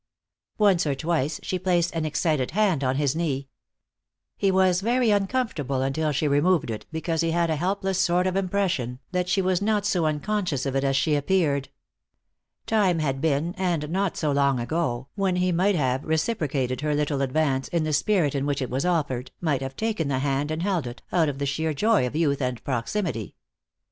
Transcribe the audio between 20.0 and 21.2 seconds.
the hand and held it,